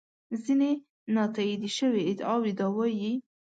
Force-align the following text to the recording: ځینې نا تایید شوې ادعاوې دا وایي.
ځینې 0.43 0.71
نا 1.13 1.23
تایید 1.33 1.63
شوې 1.77 2.01
ادعاوې 2.11 2.51
دا 2.59 2.67
وایي. 2.75 3.13